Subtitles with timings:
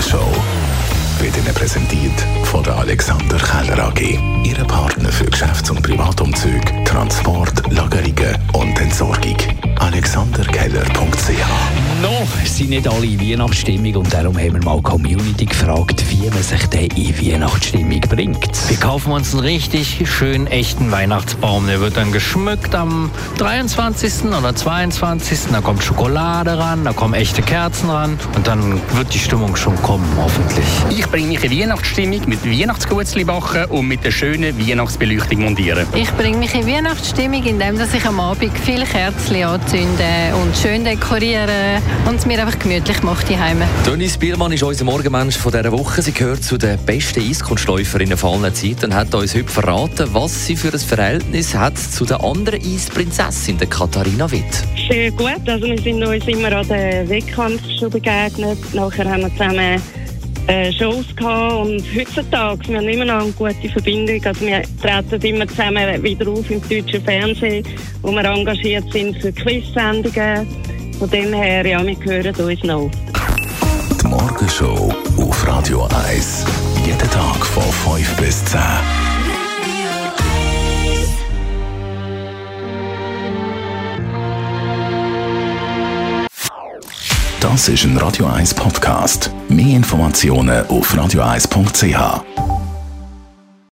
[0.00, 0.32] Morgenshow
[1.20, 4.18] wird Ihnen präsentiert von der Alexander Keller AG.
[4.44, 9.36] Ihre Partner für Geschäfts- und Privatumzug, Transport, Lagerungen und Entsorgung.
[9.78, 11.59] AlexanderKeller.ch
[12.44, 16.42] sind nicht alle in Weihnachtsstimmung und darum haben wir mal die Community gefragt, wie man
[16.42, 18.68] sich denn in Weihnachtsstimmung bringt.
[18.68, 21.66] Wir kaufen uns einen richtig schönen, echten Weihnachtsbaum.
[21.66, 24.24] Der wird dann geschmückt am 23.
[24.26, 25.38] oder 22.
[25.52, 29.80] Da kommt Schokolade ran, da kommen echte Kerzen ran und dann wird die Stimmung schon
[29.82, 30.66] kommen, hoffentlich.
[30.90, 35.86] Ich bringe mich in Weihnachtsstimmung mit Weihnachtsgutzli backen und mit der schönen Weihnachtsbeleuchtung montieren.
[35.94, 40.84] Ich bringe mich in Weihnachtsstimmung, indem dass ich am Abend viele Kerzen anzünde und schön
[40.84, 43.62] dekoriere und es mir einfach gemütlich mache daheim.
[43.86, 46.02] Dennis Biermann ist unser Morgenmensch von dieser Woche.
[46.02, 50.46] Sie gehört zu den besten Eiskunstläuferinnen von allen Zeiten und hat uns heute verraten, was
[50.46, 54.44] sie für ein Verhältnis hat zu der anderen Eisprinzessin, der Katharina Witt.
[54.90, 55.40] Sehr gut.
[55.46, 58.58] Also wir sind uns immer an den Wettkampf schon begegnet.
[58.74, 59.82] Nachher haben wir zusammen
[60.46, 64.20] äh, Shows gehabt und heutzutage wir haben immer noch eine gute Verbindung.
[64.26, 67.66] Also wir treten immer zusammen wieder auf im deutschen Fernsehen,
[68.02, 70.46] wo wir engagiert sind für Quiz-Sendungen.
[71.00, 72.90] Von dem her, ja, wir hören uns noch.
[74.02, 76.44] Die Morgenshow auf Radio 1.
[76.84, 77.62] Jeden Tag von
[77.96, 78.60] 5 bis 10.
[87.40, 89.30] Das ist ein Radio 1 Podcast.
[89.48, 92.49] Mehr Informationen auf radio1.ch.